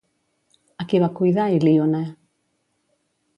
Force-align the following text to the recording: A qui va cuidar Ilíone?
A 0.83 0.85
qui 0.93 1.01
va 1.03 1.09
cuidar 1.19 1.45
Ilíone? 1.59 2.01